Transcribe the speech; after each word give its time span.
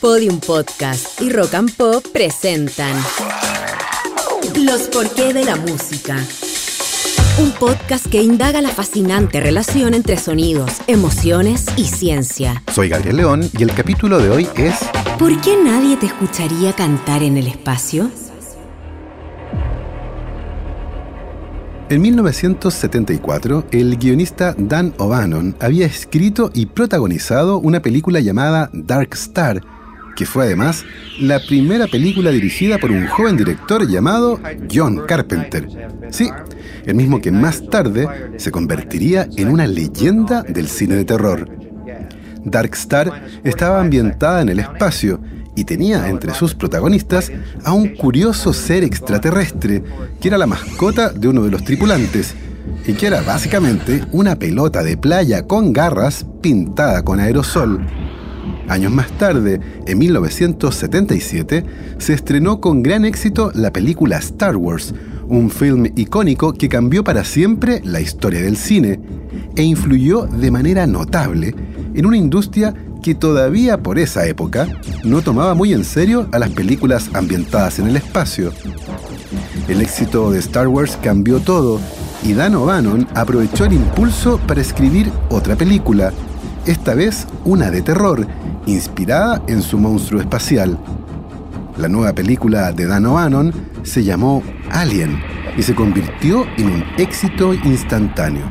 Podium 0.00 0.38
Podcast 0.38 1.20
y 1.20 1.30
Rock 1.30 1.54
and 1.54 1.74
Pop 1.74 2.04
presentan 2.12 2.94
Los 4.54 4.82
porqué 4.82 5.32
de 5.32 5.44
la 5.44 5.56
música. 5.56 6.16
Un 7.40 7.50
podcast 7.52 8.06
que 8.06 8.22
indaga 8.22 8.60
la 8.60 8.68
fascinante 8.68 9.40
relación 9.40 9.94
entre 9.94 10.16
sonidos, 10.16 10.70
emociones 10.86 11.66
y 11.76 11.84
ciencia. 11.84 12.62
Soy 12.72 12.88
Gabriel 12.88 13.16
León 13.16 13.50
y 13.58 13.62
el 13.62 13.74
capítulo 13.74 14.18
de 14.18 14.30
hoy 14.30 14.48
es 14.56 14.76
¿Por 15.18 15.40
qué 15.40 15.56
nadie 15.62 15.96
te 15.96 16.06
escucharía 16.06 16.72
cantar 16.74 17.22
en 17.22 17.36
el 17.36 17.48
espacio? 17.48 18.10
En 21.90 22.02
1974, 22.02 23.64
el 23.70 23.96
guionista 23.96 24.54
Dan 24.58 24.92
O'Bannon 24.98 25.56
había 25.58 25.86
escrito 25.86 26.50
y 26.52 26.66
protagonizado 26.66 27.58
una 27.58 27.80
película 27.80 28.20
llamada 28.20 28.68
Dark 28.74 29.14
Star, 29.14 29.62
que 30.18 30.26
fue 30.26 30.46
además 30.46 30.84
la 31.20 31.38
primera 31.38 31.86
película 31.86 32.32
dirigida 32.32 32.78
por 32.78 32.90
un 32.90 33.06
joven 33.06 33.36
director 33.36 33.86
llamado 33.86 34.40
John 34.68 35.04
Carpenter. 35.06 35.68
Sí, 36.10 36.28
el 36.84 36.96
mismo 36.96 37.20
que 37.20 37.30
más 37.30 37.64
tarde 37.70 38.08
se 38.36 38.50
convertiría 38.50 39.28
en 39.36 39.46
una 39.48 39.68
leyenda 39.68 40.42
del 40.42 40.66
cine 40.66 40.96
de 40.96 41.04
terror. 41.04 41.48
Dark 42.44 42.72
Star 42.74 43.26
estaba 43.44 43.80
ambientada 43.80 44.42
en 44.42 44.48
el 44.48 44.58
espacio 44.58 45.20
y 45.54 45.62
tenía 45.62 46.08
entre 46.08 46.34
sus 46.34 46.52
protagonistas 46.52 47.30
a 47.62 47.72
un 47.72 47.94
curioso 47.94 48.52
ser 48.52 48.82
extraterrestre 48.82 49.84
que 50.20 50.26
era 50.26 50.36
la 50.36 50.48
mascota 50.48 51.10
de 51.10 51.28
uno 51.28 51.44
de 51.44 51.52
los 51.52 51.62
tripulantes 51.62 52.34
y 52.84 52.94
que 52.94 53.06
era 53.06 53.22
básicamente 53.22 54.04
una 54.10 54.34
pelota 54.34 54.82
de 54.82 54.96
playa 54.96 55.46
con 55.46 55.72
garras 55.72 56.26
pintada 56.42 57.04
con 57.04 57.20
aerosol. 57.20 57.86
Años 58.68 58.92
más 58.92 59.10
tarde, 59.12 59.60
en 59.86 59.98
1977, 59.98 61.64
se 61.98 62.12
estrenó 62.12 62.60
con 62.60 62.82
gran 62.82 63.04
éxito 63.04 63.50
la 63.54 63.72
película 63.72 64.18
Star 64.18 64.56
Wars, 64.56 64.94
un 65.26 65.50
film 65.50 65.86
icónico 65.96 66.52
que 66.52 66.68
cambió 66.68 67.02
para 67.02 67.24
siempre 67.24 67.80
la 67.84 68.00
historia 68.00 68.42
del 68.42 68.56
cine 68.56 69.00
e 69.56 69.62
influyó 69.62 70.26
de 70.26 70.50
manera 70.50 70.86
notable 70.86 71.54
en 71.94 72.06
una 72.06 72.16
industria 72.16 72.74
que 73.02 73.14
todavía 73.14 73.82
por 73.82 73.98
esa 73.98 74.26
época 74.26 74.68
no 75.04 75.22
tomaba 75.22 75.54
muy 75.54 75.72
en 75.72 75.84
serio 75.84 76.28
a 76.32 76.38
las 76.38 76.50
películas 76.50 77.10
ambientadas 77.14 77.78
en 77.78 77.88
el 77.88 77.96
espacio. 77.96 78.52
El 79.68 79.80
éxito 79.80 80.30
de 80.30 80.40
Star 80.40 80.68
Wars 80.68 80.98
cambió 81.02 81.40
todo 81.40 81.80
y 82.22 82.34
Dan 82.34 82.54
O'Bannon 82.54 83.06
aprovechó 83.14 83.64
el 83.64 83.74
impulso 83.74 84.38
para 84.46 84.60
escribir 84.60 85.10
otra 85.30 85.56
película, 85.56 86.12
esta 86.66 86.94
vez 86.94 87.26
una 87.44 87.70
de 87.70 87.82
terror, 87.82 88.26
inspirada 88.72 89.42
en 89.48 89.62
su 89.62 89.78
monstruo 89.78 90.20
espacial. 90.20 90.78
La 91.76 91.88
nueva 91.88 92.12
película 92.12 92.72
de 92.72 92.86
Dan 92.86 93.06
O'Bannon 93.06 93.52
se 93.82 94.04
llamó 94.04 94.42
Alien 94.70 95.20
y 95.56 95.62
se 95.62 95.74
convirtió 95.74 96.46
en 96.56 96.66
un 96.66 96.84
éxito 96.98 97.54
instantáneo. 97.54 98.46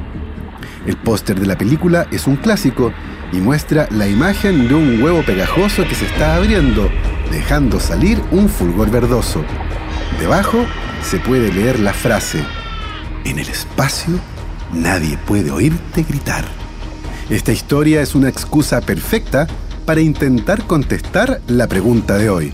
El 0.86 0.98
póster 0.98 1.40
de 1.40 1.46
la 1.46 1.58
película 1.58 2.08
es 2.12 2.28
un 2.28 2.38
clásico 2.38 2.92
y 3.32 3.38
muestra 3.38 3.88
la 3.92 4.08
imagen 4.08 4.68
de 4.68 4.76
un 4.76 5.02
huevo 5.02 5.24
pegajoso 5.26 5.84
que 5.88 5.96
se 5.96 6.06
está 6.06 6.36
abriendo, 6.36 6.90
dejando 7.32 7.80
salir 7.80 8.22
un 8.32 8.48
fulgor 8.48 8.90
verdoso. 8.90 9.44
Debajo 10.20 10.66
se 11.04 11.20
puede 11.20 11.52
leer 11.52 11.80
la 11.80 11.94
frase, 11.94 12.44
en 13.26 13.40
el 13.40 13.50
espacio 13.50 14.20
nadie 14.74 15.18
puede 15.18 15.52
oírte 15.52 16.04
gritar. 16.04 16.46
Esta 17.30 17.52
historia 17.52 18.02
es 18.02 18.16
una 18.16 18.30
excusa 18.30 18.82
perfecta 18.82 19.48
para 19.88 20.02
intentar 20.02 20.68
contestar 20.68 21.40
la 21.48 21.66
pregunta 21.68 22.18
de 22.18 22.30
hoy. 22.30 22.52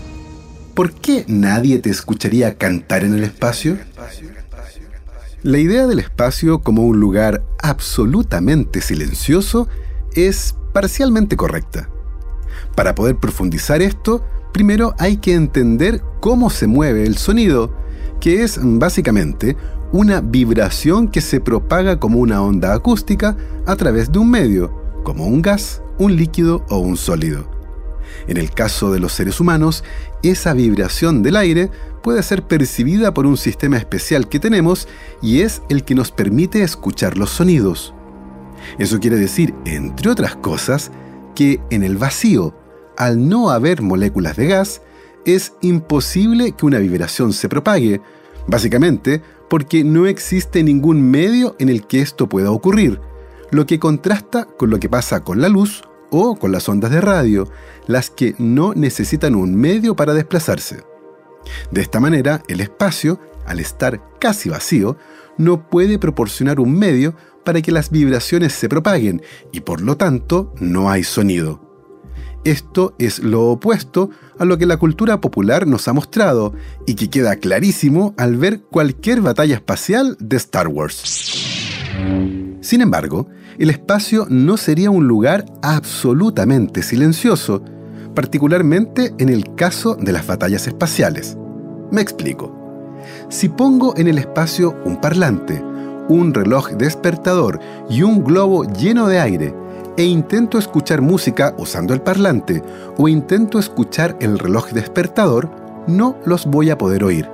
¿Por 0.72 0.92
qué 0.92 1.24
nadie 1.26 1.80
te 1.80 1.90
escucharía 1.90 2.56
cantar 2.56 3.02
en 3.02 3.12
el 3.12 3.24
espacio? 3.24 3.76
La 5.42 5.58
idea 5.58 5.88
del 5.88 5.98
espacio 5.98 6.60
como 6.60 6.84
un 6.84 7.00
lugar 7.00 7.42
absolutamente 7.60 8.80
silencioso 8.80 9.68
es 10.14 10.54
parcialmente 10.72 11.36
correcta. 11.36 11.90
Para 12.76 12.94
poder 12.94 13.16
profundizar 13.16 13.82
esto, 13.82 14.24
primero 14.52 14.94
hay 15.00 15.16
que 15.16 15.34
entender 15.34 16.02
cómo 16.20 16.50
se 16.50 16.68
mueve 16.68 17.04
el 17.04 17.16
sonido, 17.16 17.76
que 18.20 18.44
es 18.44 18.60
básicamente 18.62 19.56
una 19.90 20.20
vibración 20.20 21.08
que 21.08 21.20
se 21.20 21.40
propaga 21.40 21.98
como 21.98 22.20
una 22.20 22.40
onda 22.42 22.74
acústica 22.74 23.36
a 23.66 23.74
través 23.74 24.12
de 24.12 24.20
un 24.20 24.30
medio, 24.30 24.72
como 25.02 25.26
un 25.26 25.42
gas, 25.42 25.82
un 25.98 26.16
líquido 26.16 26.64
o 26.68 26.78
un 26.78 26.96
sólido. 26.96 27.48
En 28.26 28.36
el 28.36 28.50
caso 28.50 28.92
de 28.92 29.00
los 29.00 29.12
seres 29.12 29.40
humanos, 29.40 29.84
esa 30.22 30.54
vibración 30.54 31.22
del 31.22 31.36
aire 31.36 31.70
puede 32.02 32.22
ser 32.22 32.42
percibida 32.42 33.12
por 33.12 33.26
un 33.26 33.36
sistema 33.36 33.76
especial 33.76 34.28
que 34.28 34.38
tenemos 34.38 34.88
y 35.22 35.40
es 35.40 35.62
el 35.68 35.84
que 35.84 35.94
nos 35.94 36.10
permite 36.10 36.62
escuchar 36.62 37.16
los 37.16 37.30
sonidos. 37.30 37.94
Eso 38.78 39.00
quiere 39.00 39.16
decir, 39.16 39.54
entre 39.64 40.10
otras 40.10 40.36
cosas, 40.36 40.90
que 41.34 41.60
en 41.70 41.82
el 41.82 41.96
vacío, 41.96 42.54
al 42.96 43.28
no 43.28 43.50
haber 43.50 43.82
moléculas 43.82 44.36
de 44.36 44.46
gas, 44.46 44.82
es 45.24 45.54
imposible 45.60 46.52
que 46.52 46.66
una 46.66 46.78
vibración 46.78 47.32
se 47.32 47.48
propague, 47.48 48.00
básicamente 48.46 49.22
porque 49.48 49.84
no 49.84 50.06
existe 50.06 50.62
ningún 50.62 51.10
medio 51.10 51.56
en 51.58 51.68
el 51.68 51.86
que 51.86 52.00
esto 52.00 52.28
pueda 52.28 52.50
ocurrir, 52.50 53.00
lo 53.54 53.66
que 53.66 53.78
contrasta 53.78 54.46
con 54.58 54.70
lo 54.70 54.80
que 54.80 54.88
pasa 54.88 55.22
con 55.22 55.40
la 55.40 55.48
luz 55.48 55.82
o 56.10 56.36
con 56.36 56.52
las 56.52 56.68
ondas 56.68 56.90
de 56.90 57.00
radio, 57.00 57.48
las 57.86 58.10
que 58.10 58.34
no 58.38 58.74
necesitan 58.74 59.34
un 59.34 59.54
medio 59.54 59.94
para 59.96 60.14
desplazarse. 60.14 60.82
De 61.70 61.80
esta 61.80 62.00
manera, 62.00 62.42
el 62.48 62.60
espacio, 62.60 63.20
al 63.46 63.60
estar 63.60 64.00
casi 64.18 64.48
vacío, 64.48 64.96
no 65.38 65.68
puede 65.68 65.98
proporcionar 65.98 66.60
un 66.60 66.76
medio 66.78 67.14
para 67.44 67.60
que 67.62 67.72
las 67.72 67.90
vibraciones 67.90 68.52
se 68.52 68.68
propaguen 68.68 69.22
y 69.52 69.60
por 69.60 69.80
lo 69.80 69.96
tanto 69.96 70.52
no 70.58 70.90
hay 70.90 71.04
sonido. 71.04 71.60
Esto 72.44 72.94
es 72.98 73.20
lo 73.20 73.46
opuesto 73.46 74.10
a 74.38 74.44
lo 74.44 74.58
que 74.58 74.66
la 74.66 74.76
cultura 74.76 75.20
popular 75.20 75.66
nos 75.66 75.88
ha 75.88 75.92
mostrado 75.92 76.54
y 76.86 76.94
que 76.94 77.08
queda 77.08 77.36
clarísimo 77.36 78.14
al 78.18 78.36
ver 78.36 78.62
cualquier 78.62 79.20
batalla 79.20 79.54
espacial 79.54 80.16
de 80.20 80.36
Star 80.36 80.68
Wars. 80.68 82.53
Sin 82.64 82.80
embargo, 82.80 83.26
el 83.58 83.68
espacio 83.68 84.26
no 84.30 84.56
sería 84.56 84.90
un 84.90 85.06
lugar 85.06 85.44
absolutamente 85.60 86.82
silencioso, 86.82 87.62
particularmente 88.14 89.12
en 89.18 89.28
el 89.28 89.54
caso 89.54 89.96
de 89.96 90.12
las 90.12 90.26
batallas 90.26 90.66
espaciales. 90.66 91.36
Me 91.90 92.00
explico. 92.00 92.56
Si 93.28 93.50
pongo 93.50 93.94
en 93.98 94.08
el 94.08 94.16
espacio 94.16 94.80
un 94.86 94.98
parlante, 94.98 95.62
un 96.08 96.32
reloj 96.32 96.70
despertador 96.70 97.60
y 97.90 98.00
un 98.00 98.24
globo 98.24 98.64
lleno 98.64 99.08
de 99.08 99.20
aire 99.20 99.54
e 99.98 100.04
intento 100.04 100.56
escuchar 100.56 101.02
música 101.02 101.54
usando 101.58 101.92
el 101.92 102.00
parlante 102.00 102.62
o 102.96 103.08
intento 103.08 103.58
escuchar 103.58 104.16
el 104.22 104.38
reloj 104.38 104.70
despertador, 104.70 105.50
no 105.86 106.16
los 106.24 106.46
voy 106.46 106.70
a 106.70 106.78
poder 106.78 107.04
oír. 107.04 107.28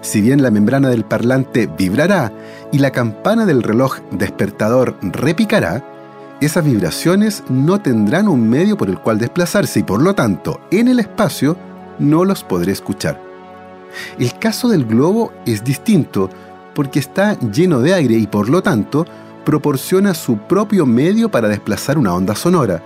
Si 0.00 0.20
bien 0.20 0.42
la 0.42 0.50
membrana 0.50 0.88
del 0.88 1.04
parlante 1.04 1.66
vibrará 1.66 2.32
y 2.76 2.78
la 2.78 2.90
campana 2.90 3.46
del 3.46 3.62
reloj 3.62 4.00
despertador 4.10 4.98
repicará, 5.00 5.82
esas 6.42 6.62
vibraciones 6.62 7.42
no 7.48 7.80
tendrán 7.80 8.28
un 8.28 8.46
medio 8.50 8.76
por 8.76 8.90
el 8.90 8.98
cual 8.98 9.16
desplazarse 9.16 9.80
y 9.80 9.82
por 9.82 10.02
lo 10.02 10.14
tanto 10.14 10.60
en 10.70 10.88
el 10.88 10.98
espacio 10.98 11.56
no 11.98 12.26
los 12.26 12.44
podré 12.44 12.72
escuchar. 12.72 13.18
El 14.18 14.38
caso 14.38 14.68
del 14.68 14.84
globo 14.84 15.32
es 15.46 15.64
distinto 15.64 16.28
porque 16.74 16.98
está 16.98 17.40
lleno 17.40 17.80
de 17.80 17.94
aire 17.94 18.18
y 18.18 18.26
por 18.26 18.50
lo 18.50 18.62
tanto 18.62 19.06
proporciona 19.46 20.12
su 20.12 20.36
propio 20.36 20.84
medio 20.84 21.30
para 21.30 21.48
desplazar 21.48 21.96
una 21.96 22.12
onda 22.12 22.34
sonora. 22.34 22.82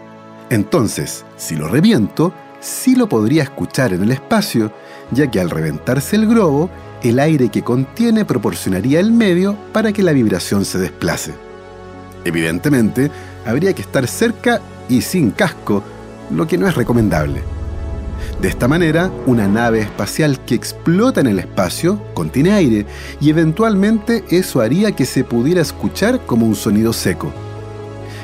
Entonces, 0.50 1.25
si 1.37 1.56
lo 1.56 1.66
reviento, 1.66 2.32
sí 2.60 2.94
lo 2.94 3.08
podría 3.08 3.42
escuchar 3.42 3.92
en 3.92 4.04
el 4.04 4.12
espacio, 4.12 4.70
ya 5.10 5.28
que 5.28 5.40
al 5.40 5.50
reventarse 5.50 6.14
el 6.14 6.28
globo, 6.28 6.70
el 7.02 7.19
aire 7.19 7.49
que 7.49 7.62
contiene 7.62 8.25
proporcionaría 8.25 9.00
el 9.00 9.12
medio 9.12 9.56
para 9.73 9.93
que 9.93 10.02
la 10.02 10.12
vibración 10.12 10.64
se 10.64 10.79
desplace. 10.79 11.32
Evidentemente, 12.25 13.11
habría 13.47 13.73
que 13.73 13.82
estar 13.82 14.06
cerca 14.06 14.61
y 14.88 15.02
sin 15.02 15.31
casco, 15.31 15.82
lo 16.31 16.47
que 16.47 16.58
no 16.58 16.69
es 16.69 16.75
recomendable. 16.75 17.43
De 18.41 18.49
esta 18.49 18.69
manera, 18.69 19.11
una 19.26 19.49
nave 19.49 19.81
espacial 19.81 20.41
que 20.44 20.55
explota 20.55 21.20
en 21.20 21.26
el 21.26 21.38
espacio 21.38 22.02
contiene 22.14 22.52
aire 22.52 22.87
y 23.20 23.31
eventualmente 23.31 24.25
eso 24.31 24.61
haría 24.61 24.93
que 24.93 25.05
se 25.05 25.25
pudiera 25.25 25.61
escuchar 25.61 26.25
como 26.25 26.47
un 26.47 26.55
sonido 26.55 26.93
seco. 26.93 27.32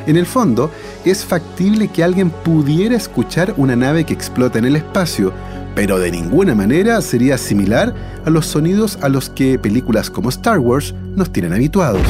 En 0.06 0.16
el 0.16 0.24
fondo, 0.24 0.70
es 1.04 1.24
factible 1.24 1.88
que 1.88 2.04
alguien 2.04 2.30
pudiera 2.30 2.96
escuchar 2.96 3.54
una 3.56 3.76
nave 3.76 4.04
que 4.04 4.14
explota 4.14 4.58
en 4.58 4.64
el 4.64 4.76
espacio, 4.76 5.32
pero 5.76 5.98
de 5.98 6.10
ninguna 6.10 6.54
manera 6.54 7.02
sería 7.02 7.36
similar 7.36 7.94
a 8.24 8.30
los 8.30 8.46
sonidos 8.46 8.98
a 9.02 9.10
los 9.10 9.28
que 9.28 9.58
películas 9.58 10.08
como 10.08 10.30
Star 10.30 10.58
Wars 10.58 10.94
nos 11.14 11.30
tienen 11.30 11.52
habituados. 11.52 12.02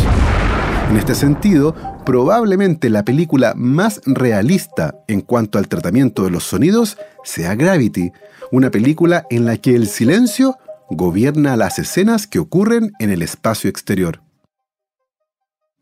En 0.89 0.97
este 0.97 1.17
sentido, 1.17 1.75
probablemente 2.07 2.89
la 2.91 3.05
película 3.05 3.55
más 3.57 4.01
realista 4.07 4.95
en 5.09 5.21
cuanto 5.21 5.59
al 5.59 5.67
tratamiento 5.67 6.23
de 6.23 6.31
los 6.31 6.45
sonidos 6.45 6.97
sea 7.25 7.57
Gravity, 7.57 8.13
una 8.53 8.71
película 8.71 9.27
en 9.31 9.45
la 9.45 9.57
que 9.57 9.75
el 9.75 9.89
silencio 9.89 10.57
gobierna 10.89 11.57
las 11.57 11.81
escenas 11.81 12.29
que 12.29 12.39
ocurren 12.39 12.93
en 13.01 13.11
el 13.11 13.21
espacio 13.21 13.69
exterior. 13.69 14.21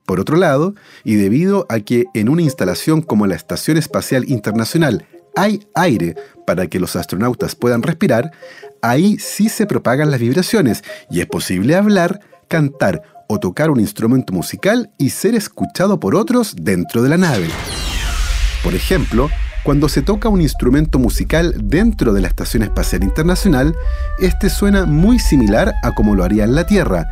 Por 0.06 0.20
otro 0.20 0.38
lado, 0.38 0.74
y 1.04 1.16
debido 1.16 1.66
a 1.68 1.80
que 1.80 2.06
en 2.14 2.30
una 2.30 2.40
instalación 2.40 3.02
como 3.02 3.26
la 3.26 3.34
Estación 3.34 3.76
Espacial 3.76 4.24
Internacional 4.26 5.06
hay 5.36 5.66
aire 5.74 6.16
para 6.46 6.66
que 6.66 6.80
los 6.80 6.96
astronautas 6.96 7.54
puedan 7.54 7.82
respirar, 7.82 8.32
ahí 8.82 9.18
sí 9.18 9.48
se 9.48 9.66
propagan 9.66 10.10
las 10.10 10.20
vibraciones 10.20 10.84
y 11.10 11.20
es 11.20 11.26
posible 11.26 11.74
hablar, 11.74 12.20
cantar 12.48 13.02
o 13.28 13.40
tocar 13.40 13.70
un 13.70 13.80
instrumento 13.80 14.32
musical 14.32 14.90
y 14.98 15.10
ser 15.10 15.34
escuchado 15.34 15.98
por 15.98 16.14
otros 16.14 16.54
dentro 16.56 17.02
de 17.02 17.08
la 17.08 17.16
nave. 17.16 17.48
Por 18.62 18.74
ejemplo, 18.74 19.30
cuando 19.64 19.88
se 19.88 20.02
toca 20.02 20.28
un 20.28 20.42
instrumento 20.42 20.98
musical 20.98 21.54
dentro 21.64 22.12
de 22.12 22.20
la 22.20 22.28
Estación 22.28 22.62
Espacial 22.62 23.02
Internacional, 23.02 23.74
este 24.18 24.50
suena 24.50 24.84
muy 24.84 25.18
similar 25.18 25.74
a 25.82 25.94
como 25.94 26.14
lo 26.14 26.22
haría 26.22 26.44
en 26.44 26.54
la 26.54 26.66
Tierra, 26.66 27.06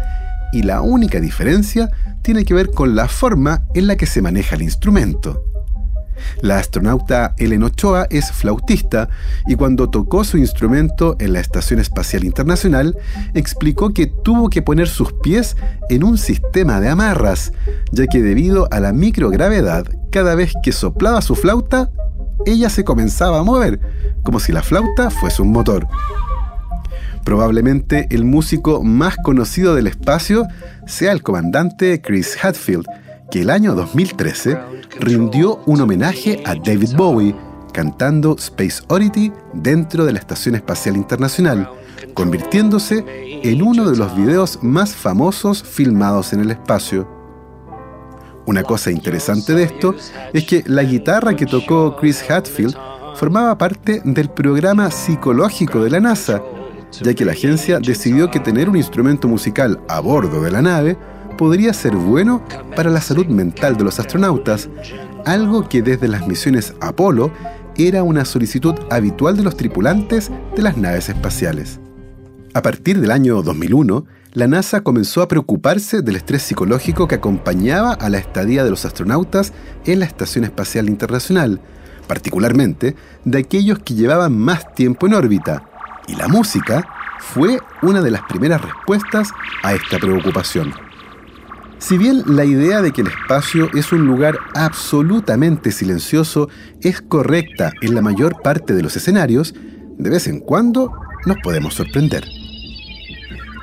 y 0.52 0.62
la 0.62 0.82
única 0.82 1.18
diferencia 1.18 1.88
tiene 2.20 2.44
que 2.44 2.52
ver 2.52 2.70
con 2.70 2.94
la 2.94 3.08
forma 3.08 3.64
en 3.74 3.86
la 3.86 3.96
que 3.96 4.06
se 4.06 4.20
maneja 4.20 4.54
el 4.54 4.62
instrumento. 4.62 5.51
La 6.40 6.58
astronauta 6.58 7.34
Ellen 7.38 7.62
Ochoa 7.62 8.06
es 8.10 8.32
flautista 8.32 9.08
y 9.46 9.54
cuando 9.54 9.90
tocó 9.90 10.24
su 10.24 10.38
instrumento 10.38 11.16
en 11.18 11.32
la 11.32 11.40
Estación 11.40 11.80
Espacial 11.80 12.24
Internacional, 12.24 12.96
explicó 13.34 13.92
que 13.92 14.06
tuvo 14.06 14.50
que 14.50 14.62
poner 14.62 14.88
sus 14.88 15.12
pies 15.12 15.56
en 15.88 16.04
un 16.04 16.18
sistema 16.18 16.80
de 16.80 16.88
amarras, 16.88 17.52
ya 17.92 18.06
que 18.06 18.22
debido 18.22 18.68
a 18.70 18.80
la 18.80 18.92
microgravedad, 18.92 19.86
cada 20.10 20.34
vez 20.34 20.52
que 20.62 20.72
soplaba 20.72 21.22
su 21.22 21.34
flauta, 21.34 21.90
ella 22.46 22.70
se 22.70 22.84
comenzaba 22.84 23.38
a 23.38 23.42
mover, 23.42 23.80
como 24.22 24.40
si 24.40 24.52
la 24.52 24.62
flauta 24.62 25.10
fuese 25.10 25.42
un 25.42 25.52
motor. 25.52 25.86
Probablemente 27.24 28.08
el 28.10 28.24
músico 28.24 28.82
más 28.82 29.16
conocido 29.16 29.74
del 29.74 29.86
espacio 29.86 30.46
sea 30.86 31.12
el 31.12 31.22
comandante 31.22 32.00
Chris 32.00 32.36
Hadfield, 32.42 32.86
que 33.30 33.42
el 33.42 33.50
año 33.50 33.74
2013 33.74 34.58
rindió 35.02 35.60
un 35.66 35.80
homenaje 35.80 36.40
a 36.46 36.54
David 36.54 36.94
Bowie 36.96 37.34
cantando 37.72 38.36
Space 38.38 38.82
Oddity 38.88 39.32
dentro 39.52 40.04
de 40.04 40.12
la 40.12 40.20
Estación 40.20 40.54
Espacial 40.54 40.96
Internacional, 40.96 41.68
convirtiéndose 42.14 43.04
en 43.42 43.62
uno 43.62 43.90
de 43.90 43.96
los 43.96 44.14
videos 44.14 44.60
más 44.62 44.94
famosos 44.94 45.62
filmados 45.62 46.32
en 46.32 46.40
el 46.40 46.50
espacio. 46.52 47.08
Una 48.46 48.62
cosa 48.62 48.90
interesante 48.90 49.54
de 49.54 49.64
esto 49.64 49.94
es 50.32 50.44
que 50.44 50.62
la 50.66 50.82
guitarra 50.82 51.34
que 51.34 51.46
tocó 51.46 51.96
Chris 51.96 52.22
Hadfield 52.28 52.76
formaba 53.16 53.58
parte 53.58 54.02
del 54.04 54.30
programa 54.30 54.90
psicológico 54.90 55.82
de 55.82 55.90
la 55.90 56.00
NASA, 56.00 56.42
ya 57.00 57.14
que 57.14 57.24
la 57.24 57.32
agencia 57.32 57.80
decidió 57.80 58.30
que 58.30 58.40
tener 58.40 58.68
un 58.68 58.76
instrumento 58.76 59.26
musical 59.26 59.80
a 59.88 60.00
bordo 60.00 60.42
de 60.42 60.50
la 60.50 60.62
nave 60.62 60.96
podría 61.36 61.72
ser 61.72 61.94
bueno 61.96 62.42
para 62.76 62.90
la 62.90 63.00
salud 63.00 63.26
mental 63.26 63.76
de 63.76 63.84
los 63.84 63.98
astronautas, 63.98 64.68
algo 65.24 65.68
que 65.68 65.82
desde 65.82 66.08
las 66.08 66.26
misiones 66.26 66.74
Apolo 66.80 67.32
era 67.76 68.02
una 68.02 68.24
solicitud 68.24 68.74
habitual 68.90 69.36
de 69.36 69.44
los 69.44 69.56
tripulantes 69.56 70.30
de 70.54 70.62
las 70.62 70.76
naves 70.76 71.08
espaciales. 71.08 71.80
A 72.54 72.62
partir 72.62 73.00
del 73.00 73.10
año 73.10 73.42
2001, 73.42 74.04
la 74.34 74.46
NASA 74.46 74.82
comenzó 74.82 75.22
a 75.22 75.28
preocuparse 75.28 76.02
del 76.02 76.16
estrés 76.16 76.42
psicológico 76.42 77.08
que 77.08 77.14
acompañaba 77.14 77.92
a 77.92 78.08
la 78.08 78.18
estadía 78.18 78.64
de 78.64 78.70
los 78.70 78.84
astronautas 78.84 79.52
en 79.84 80.00
la 80.00 80.06
Estación 80.06 80.44
Espacial 80.44 80.88
Internacional, 80.88 81.60
particularmente 82.06 82.96
de 83.24 83.38
aquellos 83.38 83.78
que 83.78 83.94
llevaban 83.94 84.36
más 84.36 84.74
tiempo 84.74 85.06
en 85.06 85.14
órbita, 85.14 85.64
y 86.06 86.16
la 86.16 86.28
música 86.28 86.86
fue 87.18 87.58
una 87.82 88.02
de 88.02 88.10
las 88.10 88.22
primeras 88.22 88.60
respuestas 88.60 89.30
a 89.62 89.74
esta 89.74 89.98
preocupación. 89.98 90.72
Si 91.82 91.98
bien 91.98 92.22
la 92.26 92.44
idea 92.44 92.80
de 92.80 92.92
que 92.92 93.00
el 93.00 93.08
espacio 93.08 93.68
es 93.74 93.90
un 93.90 94.06
lugar 94.06 94.38
absolutamente 94.54 95.72
silencioso 95.72 96.48
es 96.80 97.02
correcta 97.02 97.72
en 97.82 97.96
la 97.96 98.00
mayor 98.00 98.40
parte 98.40 98.72
de 98.72 98.84
los 98.84 98.96
escenarios, 98.96 99.52
de 99.98 100.08
vez 100.08 100.28
en 100.28 100.38
cuando 100.38 100.92
nos 101.26 101.38
podemos 101.42 101.74
sorprender. 101.74 102.24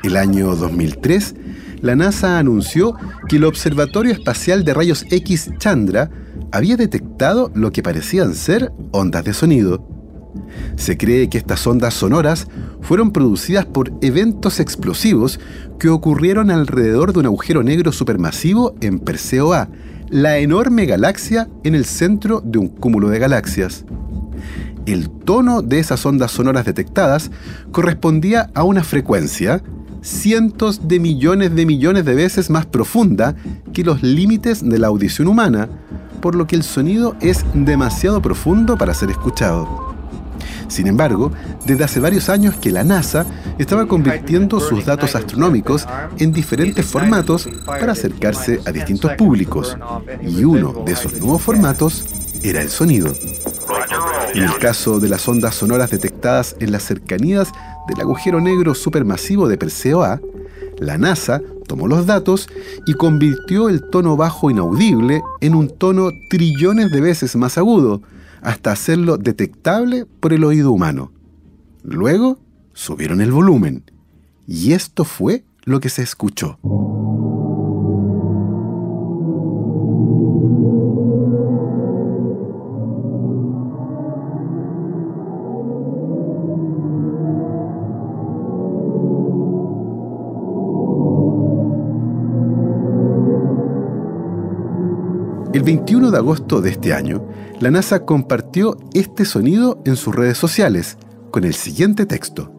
El 0.04 0.18
año 0.18 0.54
2003, 0.54 1.34
la 1.82 1.96
NASA 1.96 2.40
anunció 2.40 2.94
que 3.30 3.38
el 3.38 3.46
Observatorio 3.46 4.12
Espacial 4.12 4.66
de 4.66 4.74
Rayos 4.74 5.06
X 5.10 5.52
Chandra 5.58 6.12
había 6.52 6.76
detectado 6.76 7.54
lo 7.56 7.72
que 7.72 7.84
parecían 7.84 8.34
ser 8.34 8.74
ondas 8.92 9.24
de 9.24 9.34
sonido. 9.34 9.99
Se 10.76 10.98
cree 10.98 11.30
que 11.30 11.38
estas 11.38 11.66
ondas 11.66 11.94
sonoras 11.94 12.48
fueron 12.82 13.12
producidas 13.12 13.66
por 13.66 13.92
eventos 14.02 14.60
explosivos 14.60 15.40
que 15.80 15.90
ocurrieron 15.90 16.52
alrededor 16.52 17.14
de 17.14 17.20
un 17.20 17.26
agujero 17.26 17.64
negro 17.64 17.92
supermasivo 17.92 18.76
en 18.82 19.00
Perseo 19.00 19.54
A, 19.54 19.70
la 20.10 20.38
enorme 20.38 20.86
galaxia 20.86 21.50
en 21.64 21.76
el 21.76 21.86
centro 21.86 22.42
de 22.44 22.60
un 22.60 22.68
cúmulo 22.68 23.10
de 23.10 23.20
galaxias. 23.20 23.86
El 24.86 25.10
tono 25.10 25.62
de 25.62 25.80
esas 25.80 26.06
ondas 26.06 26.32
sonoras 26.32 26.66
detectadas 26.66 27.30
correspondía 27.72 28.50
a 28.56 28.64
una 28.64 28.84
frecuencia 28.84 29.62
cientos 30.02 30.88
de 30.88 31.00
millones 31.00 31.54
de 31.56 31.66
millones 31.66 32.06
de 32.06 32.16
veces 32.16 32.50
más 32.50 32.66
profunda 32.66 33.36
que 33.74 33.84
los 33.84 34.02
límites 34.02 34.68
de 34.68 34.80
la 34.80 34.88
audición 34.88 35.28
humana, 35.28 35.70
por 36.22 36.36
lo 36.36 36.48
que 36.48 36.56
el 36.56 36.64
sonido 36.64 37.16
es 37.22 37.46
demasiado 37.54 38.22
profundo 38.22 38.78
para 38.78 38.94
ser 38.94 39.10
escuchado. 39.10 39.89
Sin 40.70 40.88
embargo, 40.88 41.32
desde 41.66 41.84
hace 41.84 42.00
varios 42.00 42.30
años 42.30 42.56
que 42.56 42.72
la 42.72 42.84
NASA 42.84 43.26
estaba 43.58 43.88
convirtiendo 43.88 44.60
sus 44.60 44.86
datos 44.86 45.16
astronómicos 45.16 45.88
en 46.18 46.32
diferentes 46.32 46.86
formatos 46.86 47.50
para 47.66 47.92
acercarse 47.92 48.62
a 48.66 48.72
distintos 48.72 49.12
públicos, 49.14 49.78
y 50.22 50.44
uno 50.44 50.84
de 50.86 50.94
esos 50.94 51.14
nuevos 51.20 51.42
formatos 51.42 52.06
era 52.44 52.62
el 52.62 52.70
sonido. 52.70 53.12
En 54.34 54.44
el 54.44 54.58
caso 54.60 55.00
de 55.00 55.10
las 55.10 55.28
ondas 55.28 55.56
sonoras 55.56 55.90
detectadas 55.90 56.56
en 56.60 56.72
las 56.72 56.84
cercanías 56.84 57.52
del 57.88 58.02
agujero 58.02 58.40
negro 58.40 58.76
supermasivo 58.76 59.48
de 59.48 59.58
Perseo 59.58 60.04
A, 60.04 60.22
la 60.78 60.98
NASA 60.98 61.42
tomó 61.68 61.88
los 61.88 62.06
datos 62.06 62.48
y 62.86 62.94
convirtió 62.94 63.70
el 63.70 63.90
tono 63.90 64.16
bajo 64.16 64.50
inaudible 64.50 65.22
en 65.42 65.56
un 65.56 65.70
tono 65.70 66.12
trillones 66.30 66.92
de 66.92 67.02
veces 67.02 67.36
más 67.36 67.58
agudo, 67.58 68.02
hasta 68.42 68.72
hacerlo 68.72 69.18
detectable 69.18 70.06
por 70.06 70.34
el 70.34 70.44
oído 70.44 70.72
humano. 70.72 71.12
Luego 71.84 72.40
subieron 72.74 73.22
el 73.22 73.32
volumen 73.32 73.84
y 74.48 74.74
esto 74.74 75.04
fue 75.04 75.44
lo 75.64 75.80
que 75.80 75.90
se 75.90 76.02
escuchó. 76.02 76.60
El 95.60 95.66
21 95.66 96.10
de 96.12 96.18
agosto 96.18 96.62
de 96.62 96.70
este 96.70 96.94
año, 96.94 97.22
la 97.60 97.70
NASA 97.70 98.06
compartió 98.06 98.78
este 98.94 99.26
sonido 99.26 99.82
en 99.84 99.98
sus 99.98 100.16
redes 100.16 100.38
sociales 100.38 100.98
con 101.32 101.44
el 101.44 101.54
siguiente 101.54 102.06
texto. 102.06 102.50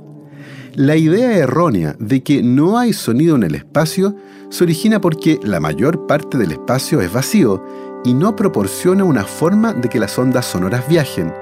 La 0.75 0.97
idea 0.97 1.33
errónea 1.33 1.97
de 1.99 2.23
que 2.23 2.43
no 2.43 2.77
hay 2.77 2.93
sonido 2.93 3.37
en 3.37 3.45
el 3.45 3.55
espacio 3.55 4.17
se 4.51 4.65
origina 4.65 5.01
porque 5.01 5.41
la 5.43 5.61
mayor 5.61 6.07
parte 6.07 6.37
del 6.37 6.53
espacio 6.53 7.01
es 7.01 7.11
vacío 7.11 7.65
y 8.05 8.13
no 8.13 8.37
proporciona 8.37 9.03
una 9.03 9.25
forma 9.25 9.73
de 9.73 9.89
que 9.89 9.99
las 9.99 10.19
ondas 10.19 10.45
sonoras 10.45 10.87
viajen. 10.87 11.33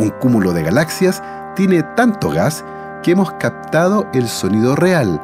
Un 0.00 0.10
cúmulo 0.10 0.52
de 0.52 0.64
galaxias 0.64 1.22
tiene 1.56 1.82
tanto 1.96 2.28
gas 2.28 2.62
que 3.02 3.12
hemos 3.12 3.32
captado 3.32 4.06
el 4.12 4.28
sonido 4.28 4.76
real, 4.76 5.18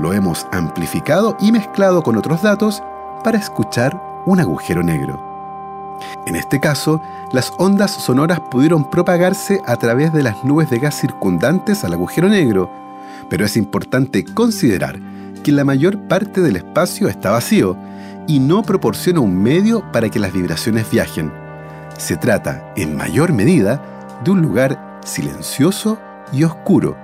lo 0.00 0.12
hemos 0.12 0.46
amplificado 0.52 1.36
y 1.40 1.50
mezclado 1.50 2.04
con 2.04 2.16
otros 2.16 2.42
datos 2.42 2.80
para 3.24 3.38
escuchar 3.38 4.09
un 4.26 4.40
agujero 4.40 4.82
negro. 4.82 5.30
En 6.26 6.36
este 6.36 6.60
caso, 6.60 7.02
las 7.32 7.52
ondas 7.58 7.90
sonoras 7.90 8.40
pudieron 8.50 8.88
propagarse 8.90 9.60
a 9.66 9.76
través 9.76 10.12
de 10.12 10.22
las 10.22 10.44
nubes 10.44 10.70
de 10.70 10.78
gas 10.78 10.98
circundantes 10.98 11.84
al 11.84 11.92
agujero 11.92 12.28
negro, 12.28 12.70
pero 13.28 13.44
es 13.44 13.56
importante 13.56 14.24
considerar 14.24 14.98
que 15.42 15.52
la 15.52 15.64
mayor 15.64 16.08
parte 16.08 16.40
del 16.40 16.56
espacio 16.56 17.08
está 17.08 17.30
vacío 17.30 17.76
y 18.26 18.38
no 18.38 18.62
proporciona 18.62 19.20
un 19.20 19.42
medio 19.42 19.82
para 19.92 20.08
que 20.08 20.18
las 20.18 20.32
vibraciones 20.32 20.90
viajen. 20.90 21.32
Se 21.98 22.16
trata, 22.16 22.72
en 22.76 22.96
mayor 22.96 23.32
medida, 23.32 23.82
de 24.24 24.30
un 24.30 24.42
lugar 24.42 25.00
silencioso 25.04 25.98
y 26.32 26.44
oscuro, 26.44 26.96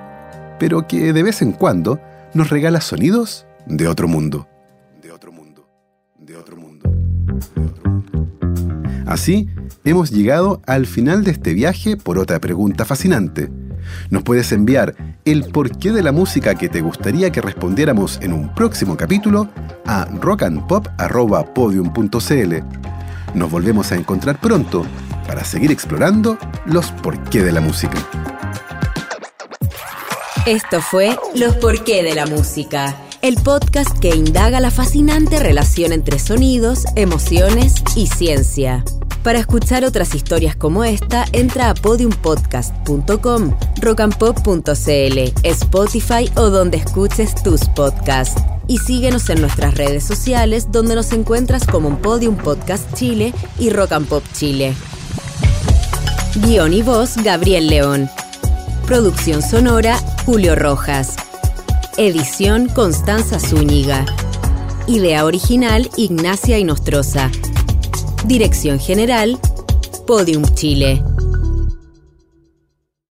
pero 0.59 0.87
que 0.87 1.13
de 1.13 1.23
vez 1.23 1.43
en 1.43 1.53
cuando 1.53 2.01
nos 2.35 2.51
regala 2.51 2.81
sonidos 2.81 3.47
de 3.67 3.89
otro 3.89 4.09
mundo. 4.09 4.47
De 5.01 5.11
otro 5.11 5.33
mundo. 5.33 5.69
De 6.19 6.37
otro 6.37 6.57
mundo. 6.57 6.66
Así, 9.07 9.49
hemos 9.85 10.11
llegado 10.11 10.61
al 10.67 10.85
final 10.87 11.25
de 11.25 11.31
este 11.31 11.55
viaje 11.55 11.97
por 11.97 12.19
otra 12.19 12.41
pregunta 12.41 12.85
fascinante. 12.85 13.49
Nos 14.11 14.25
puedes 14.25 14.51
enviar 14.53 14.95
el 15.25 15.45
porqué 15.45 15.93
de 15.93 16.03
la 16.03 16.13
música 16.13 16.57
que 16.57 16.69
te 16.69 16.81
gustaría 16.81 17.31
que 17.31 17.41
respondiéramos 17.41 18.19
en 18.21 18.33
un 18.33 18.53
próximo 18.55 18.97
capítulo 18.97 19.49
a 19.87 20.07
rockandpop.podium.cl. 20.07 22.55
Nos 23.35 23.51
volvemos 23.51 23.93
a 23.93 23.97
encontrar 23.97 24.41
pronto 24.41 24.85
para 25.27 25.45
seguir 25.45 25.71
explorando 25.71 26.39
los 26.65 26.91
porqué 26.91 27.43
de 27.43 27.53
la 27.53 27.61
música. 27.61 27.99
Esto 30.47 30.81
fue 30.81 31.19
Los 31.35 31.57
porqué 31.57 32.03
de 32.05 32.15
la 32.15 32.25
música, 32.27 32.97
el 33.21 33.35
podcast 33.35 33.99
que 33.99 34.11
indaga 34.11 34.61
la 34.61 34.71
fascinante 34.71 35.41
relación 35.41 35.93
entre 35.93 36.21
sonidos, 36.21 36.85
emociones 36.95 37.83
y 37.97 38.07
ciencia. 38.07 38.85
Para 39.27 39.41
escuchar 39.41 39.85
otras 39.85 40.15
historias 40.15 40.55
como 40.55 40.85
esta, 40.85 41.25
entra 41.33 41.69
a 41.71 41.75
podiumpodcast.com, 41.75 43.55
rockandpop.cl, 43.81 45.19
Spotify 45.43 46.31
o 46.37 46.49
donde 46.49 46.77
escuches 46.77 47.35
tus 47.43 47.63
podcasts. 47.71 48.41
Y 48.69 48.79
síguenos 48.79 49.29
en 49.29 49.41
nuestras 49.41 49.75
redes 49.75 50.05
sociales 50.05 50.71
donde 50.71 50.95
nos 50.95 51.13
encuentras 51.13 51.67
como 51.67 51.89
un 51.89 51.97
Podium 51.97 52.37
Podcast 52.37 52.95
Chile 52.95 53.35
y 53.59 53.71
Rock 53.71 53.95
Chile. 54.33 54.77
Guión 56.37 56.73
y 56.73 56.83
voz 56.83 57.17
Gabriel 57.17 57.67
León. 57.67 58.09
Producción 58.87 59.43
sonora 59.43 59.99
Julio 60.25 60.55
Rojas. 60.55 61.17
Edición 61.99 62.69
Constanza 62.69 63.41
Zúñiga. 63.41 64.07
Idea 64.87 65.25
original 65.25 65.91
Ignacia 65.97 66.61
Inostroza. 66.61 67.33
Dirección 68.27 68.81
General, 68.81 69.39
Podium 70.05 70.43
Chile. 70.55 71.01